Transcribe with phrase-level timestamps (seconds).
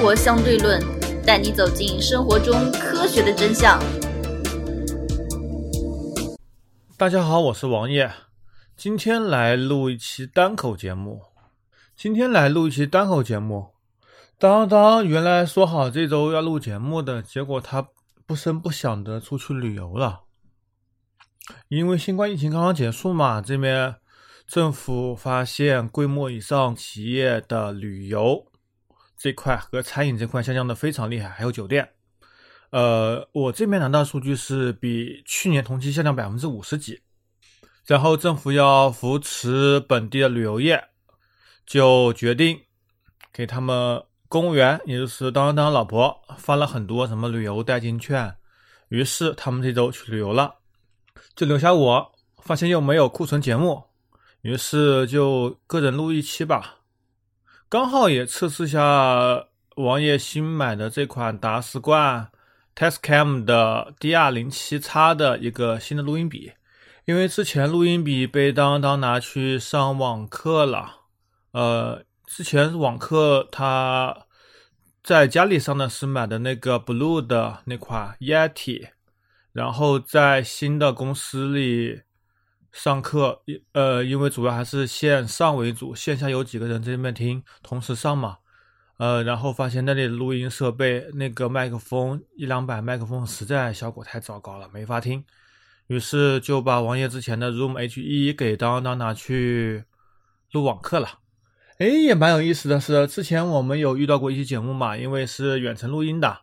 [0.00, 0.80] 活相对论》，
[1.26, 3.78] 带你走进生活中科学的真相。
[6.96, 8.10] 大家好，我是王爷，
[8.74, 11.20] 今天来录一期单口节目。
[11.94, 13.74] 今天来录一期单口节目。
[14.38, 17.86] 当当原来说好这周要录节目的，结果他
[18.26, 20.20] 不声不响的出去旅游了。
[21.68, 23.96] 因为新冠疫情刚刚结束嘛，这边
[24.48, 28.46] 政府发现规模以上企业的旅游
[29.20, 31.90] 这块和餐饮这块下降的非常厉害，还有酒店。
[32.70, 37.02] 呃，我这边拿到数据是比去年同期下降百分之五十几，
[37.84, 40.82] 然后政府要扶持本地的旅游业，
[41.66, 42.58] 就决定
[43.30, 48.34] 给他们公务员，也就是当当老婆发了很多什么旅游代金券，
[48.88, 50.54] 于是他们这周去旅游了，
[51.36, 53.84] 就留下我，发现又没有库存节目，
[54.40, 56.76] 于是就个人录一期吧，
[57.70, 62.28] 刚好也测试下王爷新买的这款达斯冠。
[62.74, 66.50] Tascam 的 DR 零七叉的一个新的录音笔，
[67.04, 71.02] 因为之前录音笔被当当拿去上网课了，
[71.52, 74.26] 呃，之前网课他
[75.04, 78.88] 在家里上的是买的那个 Blue 的那款 Yeti，
[79.52, 82.00] 然后在新的公司里
[82.72, 88.38] 上课，呃，因为主要还是线上为主，线下有几个人在那边听，同时上嘛。
[88.98, 95.24] 呃，然后发现那里录音设备那个麦克风一两百麦克风实在效果太糟糕了，没法听。
[95.86, 99.84] 于是就把王爷之前的 Room H 一给当当拿去
[100.52, 101.08] 录网课了。
[101.78, 106.42] 哎，也蛮有意思的是，之前我们有遇到过一期节目嘛，因为是远程录音的，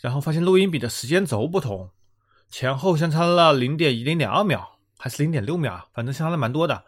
[0.00, 1.90] 然后发现录音笔的时间轴不同，
[2.48, 6.84] 前后相差了零点一、零点二秒，还是零点六秒，反正相差的蛮多的。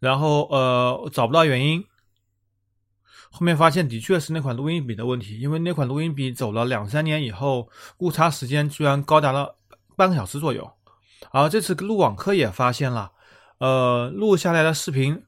[0.00, 1.84] 然后呃，找不到原因。
[3.30, 7.68] 后面发现的确是那款录音笔的问题，因为那款录音笔走了两三年以后，
[7.98, 9.56] 误差时间居然高达了
[9.96, 10.68] 半个小时左右。
[11.30, 13.12] 而这次录网课也发现了，
[13.58, 15.22] 呃，录下来的视频，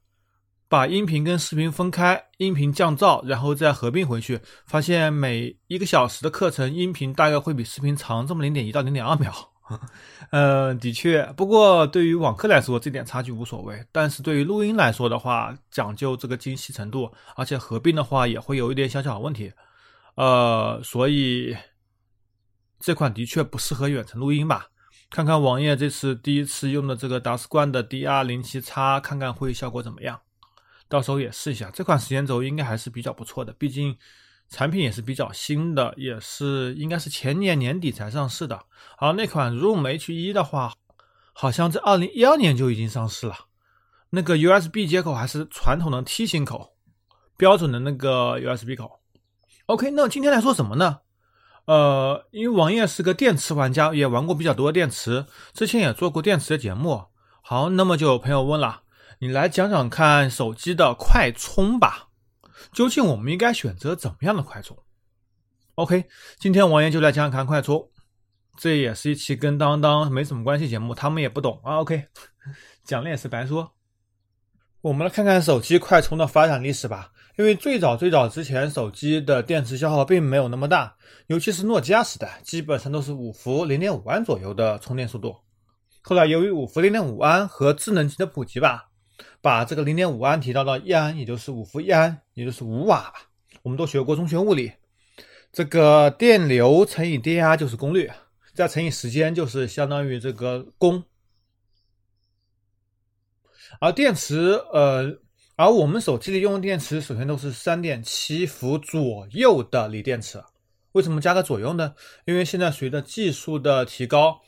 [0.67, 9.52] 把音频跟视频分开，音频降噪，然后再合并回去，发现每一个小时的课程，音频大概会比视频长这么零点一到零点二秒。
[10.31, 13.85] 呃，的确，不过对于网课来说，这点差距无所谓。
[13.91, 19.51] 但是对于录音来说的话，讲究这个精细程度，而且合并的话也会有一点小小的问题。
[20.15, 21.55] 呃，所以
[22.79, 24.67] 这款的确不适合远程录音吧？
[25.09, 30.19] 看看王爷这次第一次用的这个达斯冠的 DR 零七叉，看看会效果怎么样？
[30.89, 31.69] 到时候也试一下。
[31.71, 33.97] 这款时间轴应该还是比较不错的，毕竟。
[34.53, 38.59] 产品也是比较新的，也是应该是前年年底才上市的。
[38.99, 40.73] 而那款 Room H1 的话，
[41.33, 43.35] 好像在二零一二年就已经上市了。
[44.11, 46.75] 那个 USB 接口还是传统的梯形口，
[47.35, 48.99] 标准的那个 USB 口。
[49.65, 50.99] OK，那今天来说什么呢？
[51.65, 57.05] 呃，因为王爷是个电池玩家，也玩过比较多的电池，之前也做过电池的节目。
[57.41, 58.83] 好，那么就有朋友问了，
[59.17, 62.09] 你来讲讲看手机的快充吧。
[62.73, 64.77] 究竟我们应该选择怎么样的快充
[65.75, 66.05] ？OK，
[66.39, 67.89] 今天王爷就来讲讲看快充，
[68.57, 71.77] 这也是一期跟当当没什么关系节目，他们也不懂啊。
[71.77, 72.05] OK，
[72.83, 73.71] 讲了也是白说。
[74.81, 77.11] 我们来看看手机快充的发展历史吧。
[77.37, 80.95] 因为最早最早之前，手机的电池消耗并没有那么大，
[81.27, 85.35] 尤其是诺基亚时代，基本上都是五伏零点五安左右的充电速度。
[86.01, 88.89] 后来由于五伏零点五安和智能机的普及吧。
[89.41, 93.29] 把这个零点五安提到到一安，也就是五伏一安，也就是五瓦吧。
[93.61, 94.73] 我们都学过中学物理，
[95.51, 98.11] 这个电流乘以电压就是功率，
[98.53, 101.03] 再乘以时间就是相当于这个功。
[103.79, 105.19] 而电池，呃，
[105.55, 110.43] 而我们手机里用的电池，首先都是三点七伏左右的锂电池。
[110.91, 111.95] 为什么加个左右呢？
[112.25, 114.41] 因为现在随着技术的提高。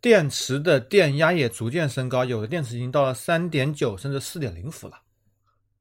[0.00, 5.00] 电池的电压也逐渐升高，有的电池已经到了三点九甚至四点零伏了。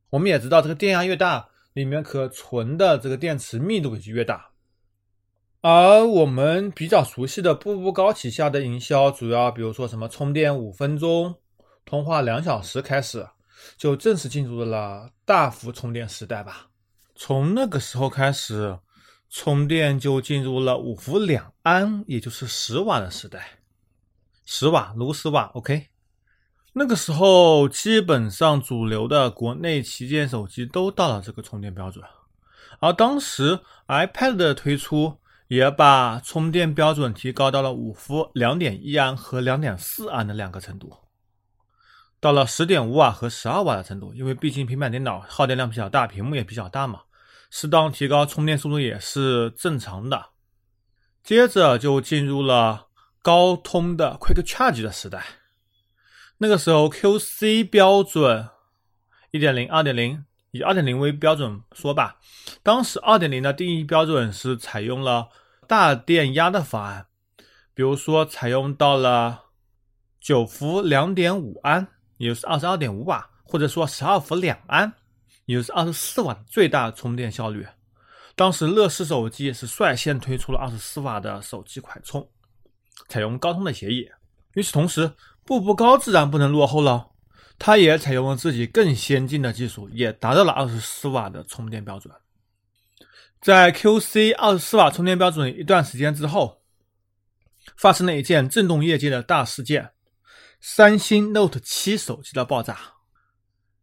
[0.10, 4.50] 我们也知道，这个电压越大，里面可存的这个电池密度也就越大。
[5.62, 11.36] 而我们比较熟悉的步步高旗下的营销，主要比如说什么充电五分钟、
[11.84, 13.28] 通话两小时开始，
[13.76, 16.68] 就正式进入了大幅充电时代吧。
[17.16, 18.78] 从那个时候开始，
[19.30, 23.55] 充电就进入了五伏两安，也就是十瓦的时代。
[24.46, 25.88] 十瓦，如十瓦，OK。
[26.74, 32.06] 那个时候，基本上主流的国内旗舰手机都到了这个充电标准，
[32.80, 40.94] 而当时 iPad 的推出也把充电标准提高到了五伏两点一安和两点四安的两个程度，
[42.20, 44.14] 到了十点五瓦和十二瓦的程度。
[44.14, 47.04] 因为毕竟平板电脑耗电量比较大，屏幕也比较大嘛，
[47.50, 50.26] 适当提高充电速度也是正常的。
[51.24, 52.88] 接着就进入了
[53.26, 55.26] 高通的 Quick Charge 的时代。
[56.38, 58.48] 那个时候 QC 标准
[59.32, 62.20] 1.0、2.0，以2.0为标准说吧。
[62.62, 65.30] 当时2.0的定义标准是采用了
[65.68, 67.08] 大电压的方案，
[67.74, 69.46] 比如说采用到了
[70.22, 71.88] 9伏2.5安，
[72.18, 74.94] 也就是22.5瓦，或者说12伏两安，
[75.46, 77.66] 也就是24瓦最大充电效率。
[78.36, 82.30] 当时乐视手机也是率先推出了24瓦的手机快充，
[83.08, 84.10] 采用高通的协议。
[84.54, 85.12] 与此同时，
[85.44, 87.12] 步步高自然不能落后了，
[87.60, 92.14] 它也采用了自己更先进的技术，也达到了24瓦的充电标准。
[93.42, 96.62] 在 QC 24瓦充电标准一段时间之后，
[97.78, 99.92] 发生了一件震动业界的大事件：
[100.60, 102.78] 三星 Note 7手机的爆炸。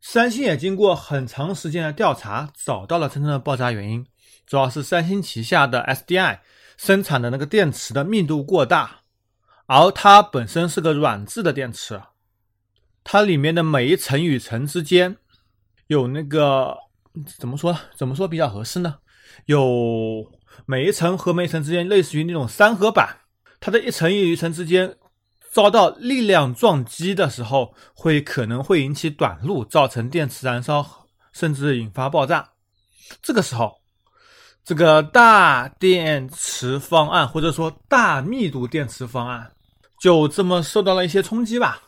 [0.01, 4.05] 三星也经过很长时间的调查，找到了真正的爆炸原因，
[4.47, 6.41] 主要是三星旗下的 SDI
[6.77, 9.02] 生产的那个电池的密度过大。
[9.75, 11.99] 而它本身是个软质的电池，
[13.03, 15.17] 它里面的每一层与层之间
[15.87, 16.77] 有那个
[17.39, 17.75] 怎么说？
[17.97, 18.97] 怎么说比较合适呢？
[19.47, 20.31] 有
[20.67, 23.21] 每一层和每一层之间类似于那种三合板，
[23.61, 24.95] 它的一层与一层之间
[25.51, 32.47] 遭到力量撞击的时候，会可能会引起短路，造成电池燃烧，甚至引发爆炸。
[33.23, 33.81] 这个时候。
[34.65, 39.52] 这个大电池方案，或者说大密度电池方案，
[40.03, 41.81] 就这么受到了一些冲击吧。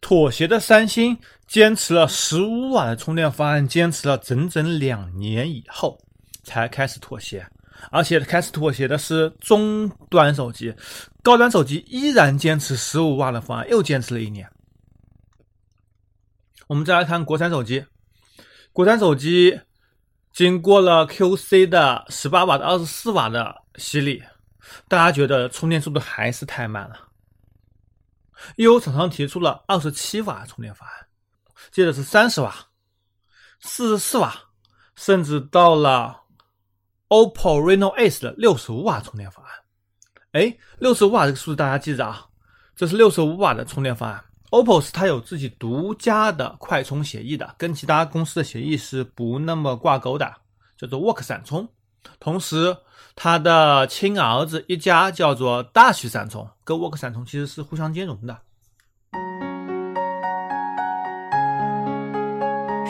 [0.00, 1.16] 妥协的三星
[1.46, 5.96] 坚持了十五瓦的充电方案，坚持了整整两年以后
[6.42, 7.46] 才开始妥协，
[7.92, 10.74] 而且开始妥协的是中端手机，
[11.22, 14.50] 高端手机依然坚持十五瓦的方案，又坚持了一年。
[16.66, 17.84] 我们再来看国产手机，
[18.72, 19.60] 国产手机。
[20.32, 24.22] 经过了 QC 的十八瓦的二十四瓦的洗礼，
[24.88, 27.08] 大家觉得充电速度还是太慢了。
[28.56, 31.06] 又有厂商提出了二十七瓦充电方案，
[31.70, 32.54] 接着是三十瓦、
[33.60, 34.34] 四十四瓦，
[34.94, 36.22] 甚至到了
[37.08, 39.52] OPPO Reno Ace 的六十五瓦充电方案。
[40.32, 42.26] 哎，六十五瓦这个数字大家记着啊，
[42.74, 44.24] 这是六十五瓦的充电方案。
[44.50, 50.34] OPPO 是它有自己独家的快充协议的，跟其他公司的协议是不那么挂钩的，
[50.78, 51.68] 叫做 Work 闪充。
[52.18, 52.76] 同时，
[53.22, 58.38] 它的亲儿子一家叫做大徐闪充，跟 Work 闪充其实是互相兼容的。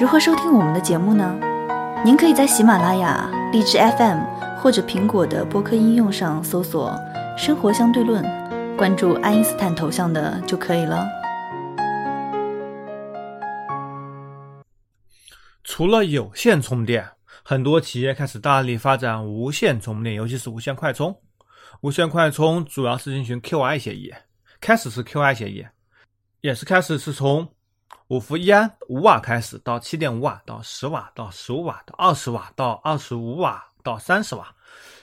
[0.00, 1.36] 如何收听我们的节目呢？
[2.04, 4.20] 您可以在喜马拉雅、荔枝 FM
[4.56, 6.96] 或者苹果的播客应用上搜索
[7.36, 8.24] “生活相对论”，
[8.78, 11.04] 关注爱因斯坦头像的就可以了。
[15.64, 17.04] 除了有线充电，
[17.50, 21.20] 很多企业开始大力发展无线充电，尤其是无线快充。
[21.81, 24.14] 无线快充主要是进行 Qi 协议，
[24.61, 25.67] 开始是 Qi 协议，
[26.43, 27.49] 也是开始是从
[28.06, 34.55] 五伏一安五瓦开始，到七点五瓦，到十瓦，到十五瓦，到二十瓦，到二十五瓦，到三十瓦。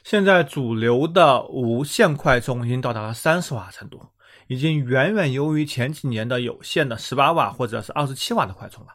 [0.05, 4.01] 现在主流的无线快充已经到达了三十瓦程度，
[4.47, 8.93] 已经远远优于前几年的有线的十八瓦或者是二十七瓦的快充了。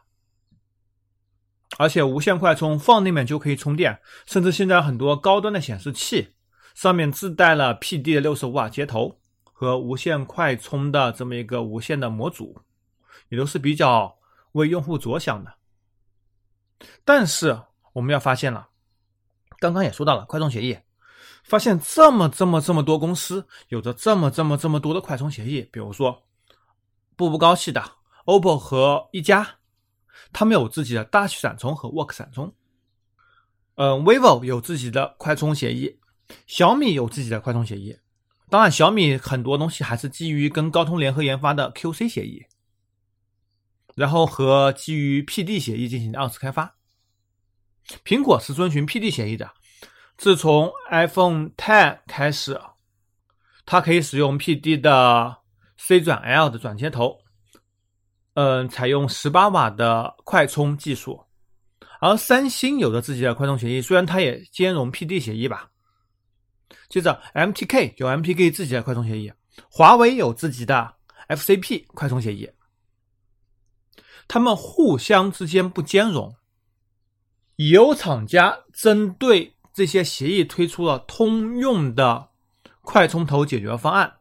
[1.77, 6.35] 而且无线快充放那边就可以充电，甚至现在很多高端的显示器
[6.75, 12.61] 上面自带了 PD 的六十五瓦接头和无线快充的这么一个无线的模组，
[13.29, 14.15] 也都是比较
[14.51, 15.55] 为用户着想的。
[17.03, 17.59] 但是
[17.93, 18.69] 我们要发现了，
[19.59, 20.77] 刚刚也说到了快充协议，
[21.43, 26.23] 发现这么这么这么多公司有着这么这么这么多的快充协议，比如说
[27.15, 27.83] 步步高系的
[28.25, 29.55] OPPO 和一加。
[30.31, 32.53] 他们有自己的大曲闪充和 Work 闪充，
[33.75, 35.99] 嗯，vivo 有自己的快充协议，
[36.47, 37.97] 小米有自己的快充协议。
[38.49, 42.45] 当然，小米很多东西还是基于跟高通联合研发的 QC 协议，
[43.95, 46.75] 然后和基于 PD 协议进行的二次开发。
[48.05, 49.51] 苹果是遵循 PD 协议的，
[50.17, 52.61] 自从 iPhone Ten 开始，
[53.65, 55.37] 它可以使用 PD 的
[55.77, 57.22] C 转 L 的转接头。
[58.35, 61.23] 嗯，采用十八瓦的快充技术，
[61.99, 65.69] 而三星有着自己的快充协议，虽然它也兼容 PD 协议吧。
[66.89, 69.31] 接着，MTK 有 MTK 自己的快充协议，
[69.69, 70.95] 华为有自己的
[71.27, 72.49] FCP 快充协议，
[74.27, 76.35] 他们互相之间不兼容。
[77.57, 82.29] 有厂家针对这些协议推出了通用的
[82.81, 84.17] 快充头解决方案，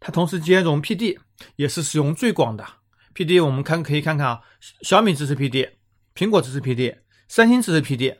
[0.00, 1.18] 它同时兼容 PD。
[1.56, 2.66] 也是使用最广的
[3.14, 4.40] PD，我们看可以看看啊，
[4.80, 5.70] 小米支持 PD，
[6.14, 6.96] 苹果支持 PD，
[7.28, 8.16] 三星支持 PD，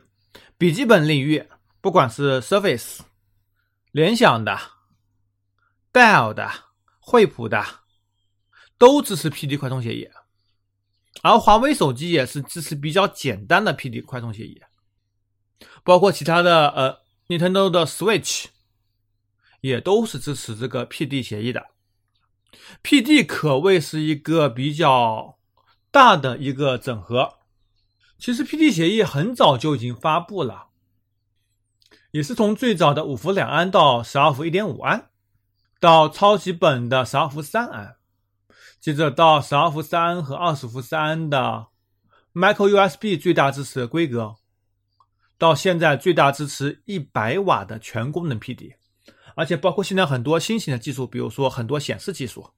[0.59, 1.49] 笔记本领域，
[1.81, 2.99] 不管是 Surface、
[3.91, 4.55] 联想的、
[5.91, 6.47] 戴尔的、
[7.01, 7.65] 惠普的，
[8.77, 10.07] 都支持 PD 快充协议。
[11.23, 14.61] 而华为手机也是支持比较简单的 PD 快充协议，
[15.83, 16.99] 包括其他的呃
[17.29, 18.45] ，Nintendo 的 Switch
[19.67, 21.67] 也都是支持这个 PD 协议的。
[22.83, 25.39] PD 可谓是一个比较
[25.91, 27.35] 大的一个整合。
[28.19, 30.69] 其实 PD 协议很早就已经发布了，
[32.13, 35.11] 也是从最早的五伏两安到十二伏一点五安，
[35.81, 37.97] 到超级本的十二伏三安。
[38.81, 41.67] 接着到十二伏三和二十伏三的
[42.33, 44.37] Micro USB 最大支持的规格，
[45.37, 48.75] 到现在最大支持一百瓦的全功能 PD，
[49.37, 52.49] 而且包括现在很多新型的技术，比如说很多显示技术，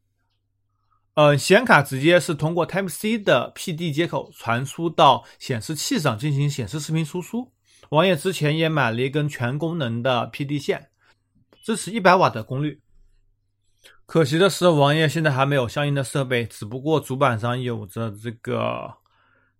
[1.14, 7.52] 呃，显卡直接是通过 Type C 的 PD 接口传输到显示器上进行显示视频输出。
[7.90, 10.90] 王爷之前也买了一根全功能的 PD 线，
[11.64, 12.80] 支持一百瓦的功率。
[14.06, 18.94] 可惜的是，王爷现在还没有相应的设备，只不过主板上有着这个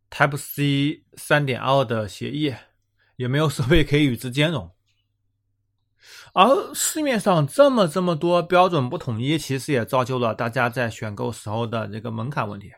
[0.09, 2.55] Type C 三点二的协议，
[3.17, 4.71] 也没有设备可以与之兼容。
[6.33, 12.73] 而市面上这么这么多标准不统一，其实也造就了大家在选购时候的这个门槛问题。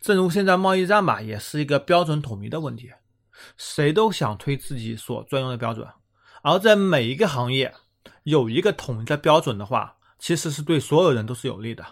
[0.00, 2.92] 正如现在贸易战吧，也是一个标准统一的问题，
[3.56, 5.88] 谁都想推自己所专用的标准。
[6.42, 7.74] 而在每一个行业
[8.24, 11.84] 有一个统一的标准的话，其实是对所有人都是有利的，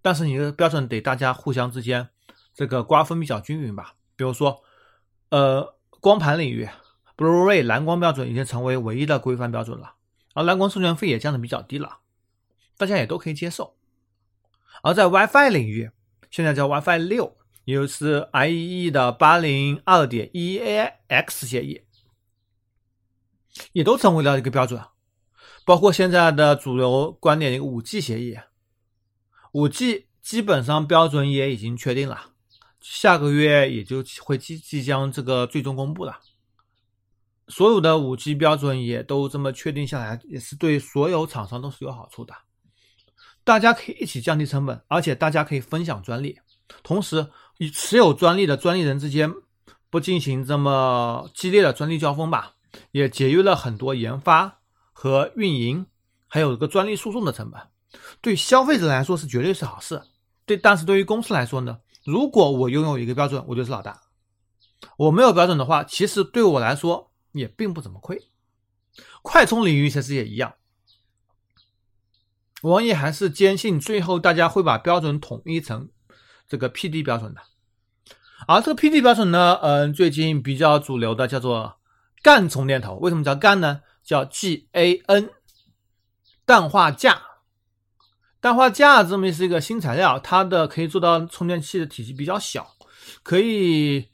[0.00, 2.08] 但是你的标准得大家互相之间
[2.54, 3.94] 这个瓜分比较均匀吧。
[4.16, 4.62] 比如说，
[5.28, 6.66] 呃，光盘领域
[7.16, 9.94] ，Blu-ray 蓝光标准已经成为唯一的规范标准了，
[10.34, 11.98] 而蓝光授权费也降的比较低了，
[12.76, 13.76] 大家也都可以接受。
[14.82, 15.90] 而在 WiFi 领域，
[16.30, 21.82] 现在叫 WiFi 六，也就是 IEEE 的八零二点一 AX 协议，
[23.72, 24.82] 也都成为了一个标准。
[25.64, 28.38] 包括现在的主流观点，一个五 G 协议，
[29.52, 32.32] 五 G 基本上标准也已经确定了，
[32.80, 36.20] 下个月也就会即即将这个最终公布了。
[37.48, 42.34] 所有的五 G 标准也都这么确定下来，也是对所有厂商都是有好处的。
[43.44, 46.38] 大家可以一起降低成本，而且大家可以分享专利，
[46.82, 49.32] 同时与持有专利的专利人之间
[49.90, 52.52] 不进行这么激烈的专利交锋吧，
[52.90, 54.58] 也节约了很多研发。
[54.98, 55.84] 和运营，
[56.26, 57.60] 还有一个专利诉讼的成本，
[58.22, 60.00] 对消费者来说是绝对是好事。
[60.46, 63.92] 对，但是对于公司来说呢，如果我拥有一个标准，我就是老大；
[64.96, 68.28] 我没有标准的话，其实对我来说也并不怎么亏。
[69.22, 70.54] 快充领域其实也一样，
[72.62, 75.90] 王爷还是坚信最后大家会把标准统一成
[76.48, 77.42] 这个 PD 标准的。
[78.46, 81.78] 而这个 PD 标准呢，嗯，最近比较主流的叫做
[82.22, 82.96] 干充电头。
[82.96, 83.82] 为什么叫干呢？
[84.02, 85.30] 叫 GaN
[86.44, 87.20] 氮化镓，
[88.40, 92.76] 氮化镓这么是一个新材料，它的可以做到充电器的体积比较小，
[93.22, 94.08] 可以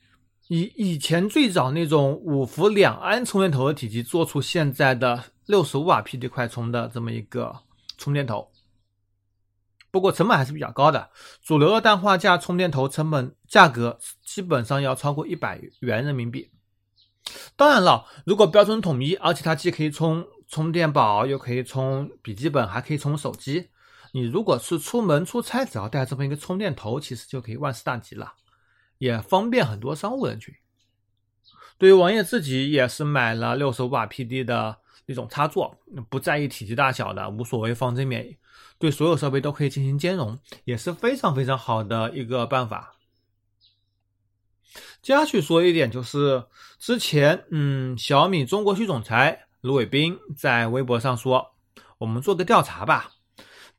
[0.54, 7.58] 以以前最早那种五伏两安充电头的体积做出现在的六十五瓦 PD 快充的这么一个
[7.96, 8.50] 充电头。
[9.90, 11.08] 不过成本还是比较高的，
[11.42, 16.50] 主流的氮化镓充电头成本价格基本上要超过一百元人民币。
[17.56, 23.70] 当然了，如果标准统一，而且它既可以充充电宝，又可以充笔记本，还可以充手机，
[24.12, 28.34] 你如果是出门出差，只要带这么一个充电头，其实就可以万事大吉了，
[29.02, 30.54] 也方便很多商务人群。
[31.76, 35.76] 对于王爷自己，也是买了六十五瓦 PD 的那种插座，
[36.08, 38.38] 不在意体积大小的，无所谓放这面，
[38.78, 42.94] 对所有设备都可以进行兼容，也是非常非常好的一个办法。
[45.02, 46.46] 接下去说一点，就是
[46.78, 51.56] 之前，嗯，小米中国区总裁卢伟斌在微博上说，
[51.98, 53.10] 我们做个调查吧，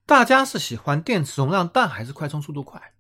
[0.06, 2.92] 大家是喜欢电池容量大还是快充速度快？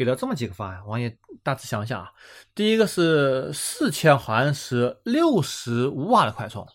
[0.00, 2.10] 给了这么几个方案，王爷大致想想啊，
[2.54, 6.66] 第一个是四千毫安时六十五瓦的快充，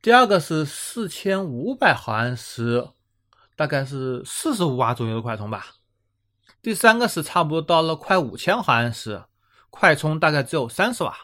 [0.00, 2.88] 第二个是四千五百毫安时，
[3.54, 5.74] 大概是四十五瓦左右的快充吧，
[6.62, 9.22] 第三个是差不多到了快五千毫安时。
[9.68, 11.14] 快充大概只有三十瓦，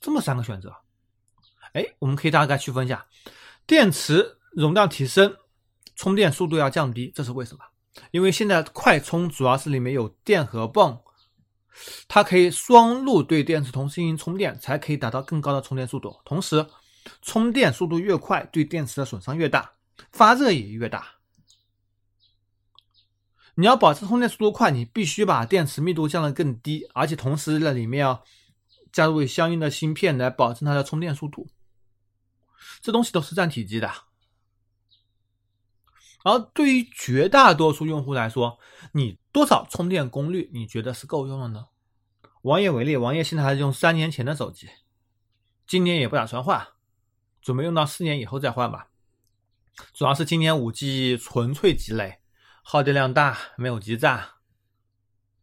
[0.00, 0.74] 这么三个选择，
[1.74, 3.04] 哎，我们可以大概区分一下，
[3.66, 5.36] 电池容量提升，
[5.94, 7.62] 充电速度要降低，这是为什么？
[8.10, 11.00] 因为现在快充主要是里面有电荷泵，
[12.08, 16.20] 它可以双路对电池同时进行充电，才可以达到更高的充电速度。
[16.24, 16.66] 同时，
[17.22, 19.72] 充电速度越快，对电池的损伤越大，
[20.12, 21.06] 发热也越大。
[23.56, 28.24] 你要保持充电速度快，你必须把电池密度降得更低，而且同时在里面要
[28.92, 31.48] 加入相应的芯片来保证它的充电速度。
[32.80, 33.90] 这东西都是占体积的。
[36.24, 38.58] 而对于绝大多数用户来说，
[38.92, 41.66] 你多少充电功率你觉得是够用了呢？
[42.40, 44.66] 王爷为例，王爷现在还是用三年前的手机，
[45.66, 46.66] 今年也不打算换，
[47.42, 48.88] 准备用到四年以后再换吧。
[49.92, 52.20] 主要是今年五 G 纯粹鸡肋，
[52.62, 54.24] 耗电量大，没有基站。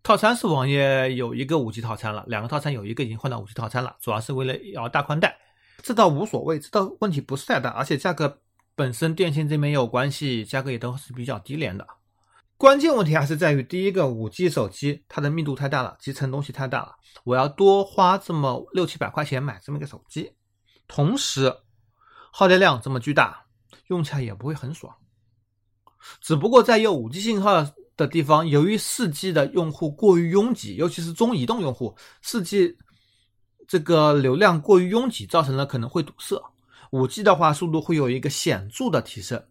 [0.01, 5.37] 套餐是王爷有一个五 G 套餐了，两个套餐有一个已经换到五 G 套餐了，主要是为了要大宽带，
[5.83, 8.41] 这倒无所谓，这倒问题不是太大，而且价格。
[8.81, 11.87] 本身电信这边也有关系，价格也都是比较低廉的。
[12.57, 20.31] 关键问题还是在于第一个，五 G 手机它的密度太大了，集成东西太大了，我要多花这么六七百块钱买这么一个手机，
[20.87, 21.55] 同时
[22.31, 23.45] 耗电量这么巨大，
[23.89, 24.91] 用起来也不会很爽。
[26.19, 27.63] 只不过在有五 G 信号
[27.95, 32.79] 的地方，由于四 G 的用户过于拥挤，尤其是中移动用户，四 G
[33.67, 36.50] 这个流量过于拥挤，造成了可能会堵塞。
[36.91, 39.45] 五 G 的话，速度会有一个显著的提升，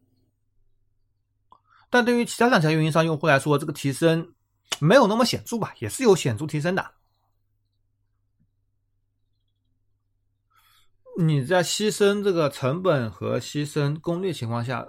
[1.90, 4.32] 但对于其他两家运营商用户来说，这个提升
[4.78, 6.92] 没有那么显著吧，也是有显著提升的。
[11.18, 14.86] 你在牺牲这个成本和牺牲功率情况下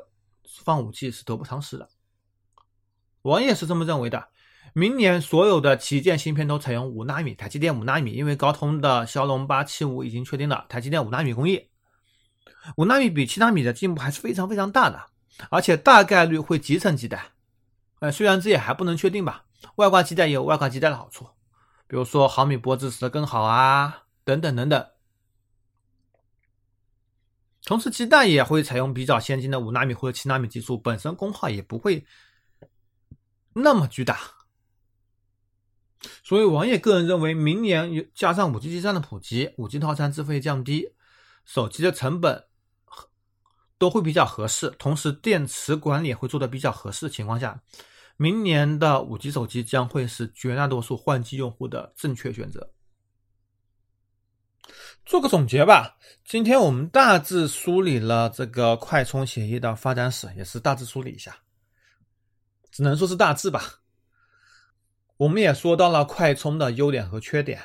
[0.63, 1.89] 放五 G 是得不偿失的。
[3.21, 4.29] 我也是这么认为的。
[4.73, 11.70] 明年所有的旗舰芯片都采用五纳米，台积电五纳米，因为高通的骁龙八七五已经确定了台积电五纳米工艺。
[12.77, 15.07] 五纳米比七纳米的进步还是非常非常大的，
[15.49, 17.31] 而且大概率会集成基带。
[17.99, 21.27] 呃，虽然这也还不能确定吧，外挂基带也有外挂基带的好处，
[21.87, 24.87] 比如说毫米波支持的更好啊，等等等等。
[27.63, 32.05] 同时，基带也会采用比较先进的五纳米或者七纳米技术，本身功耗也不会
[33.53, 34.19] 那么巨大。
[36.23, 40.93] 所以，王爷个人认为，明年加上五 G 基站的普及，五 G 套餐资费降低，
[41.45, 42.45] 手机的成本。
[43.81, 47.59] 都会比较合适，同时电池管理也会做的比较合适的情况下，
[48.15, 52.69] 明年的五 G 手机将会是绝大多数换机用户的正确选择。
[55.03, 61.35] 做个总结吧，今天我们大致梳理了这个快充协议的发展史，也是大致梳理一下，
[62.69, 63.79] 只能说是大致吧。
[65.17, 67.59] 我们也说到了快充的优点和缺点，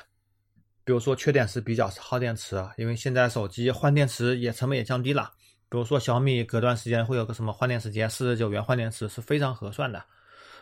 [0.83, 5.31] 比如说缺点是比较耗电池，因为现在手机换电池也成本也降低了。
[5.69, 10.05] 比如说小米隔段时间会有个什么换电时间，四十九元换电池是非常合算的，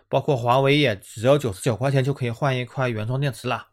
[0.09, 3.69] 包括华为也只要九十九块钱就可以换一块原装电池了。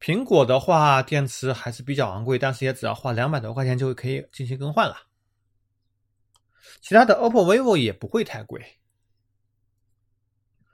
[0.00, 4.96] 苹果的话，电池还是比较昂贵，但是也只要花两百多块钱就可以进行更换了。
[6.80, 8.78] 其他的 OPPO、vivo 也不会太贵，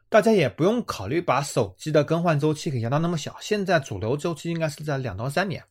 [0.08, 5.64] 大家也不用考虑把手机的更换周期给压到那么小，现在主流周期应该是在两到三年。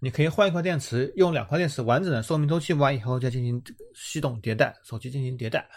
[0.00, 3.62] 你可以换一块电池，用两块电池完整的寿命周期完以后再进行
[3.94, 5.68] 系统迭代，手机进行迭代。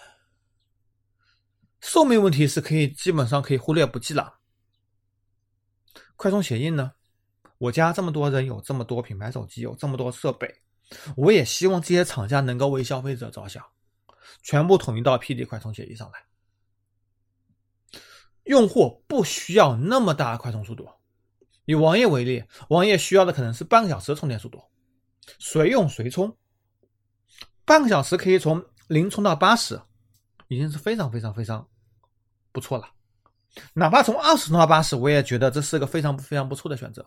[1.82, 4.40] 寿命问题是可以基本上可以忽略不计了。
[6.16, 6.94] 快充协议呢？
[7.60, 10.62] 我家这么多人有这么多品牌手机，有这么多设备，
[11.16, 13.66] 我也希望这些厂家能够为消费者着想，
[14.44, 16.20] 全部统一到 PD 快充协议上来。
[18.44, 20.88] 用户不需要那么大快充速度。
[21.68, 24.64] 以王爷为例，王爷需要的可能是半个小时的充电速度，
[25.38, 26.34] 随用随充，
[27.66, 29.82] 半个小时可以从零充到八十，
[30.48, 31.68] 已经是非常非常非常
[32.54, 32.90] 不错了。
[33.74, 37.06] 哪怕从二十充到八十，我也觉得这是个非常非常不错的选择。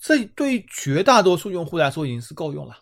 [0.00, 2.76] 这对于绝大多数用户来说已经是够用了。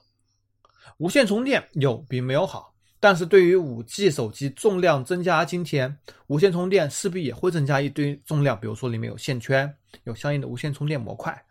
[0.96, 2.71] 无线充电有比没有好。
[3.02, 11.44] 但是对于五 G 手机重量增加，今天无线充电势必也会增加一堆重量，比如说里面有线圈，有相应的无线充电模块，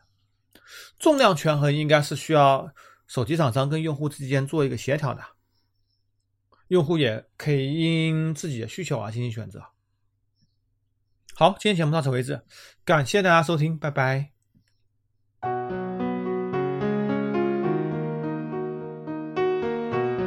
[0.97, 2.71] 重量权衡应该是需要
[3.05, 5.21] 手机厂商跟用户之间做一个协调的，
[6.69, 9.61] 用户也可以因自己的需求而进行选择。
[11.35, 12.41] 好，今天节目到此为止，
[12.85, 14.31] 感谢大家收听，拜拜。